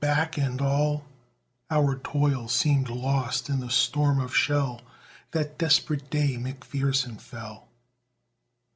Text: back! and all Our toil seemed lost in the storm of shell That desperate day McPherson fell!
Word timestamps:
back! 0.09 0.35
and 0.35 0.59
all 0.61 1.05
Our 1.69 1.99
toil 1.99 2.47
seemed 2.47 2.89
lost 2.89 3.49
in 3.49 3.59
the 3.59 3.69
storm 3.69 4.19
of 4.19 4.35
shell 4.35 4.81
That 5.29 5.59
desperate 5.59 6.09
day 6.09 6.37
McPherson 6.39 7.21
fell! 7.21 7.67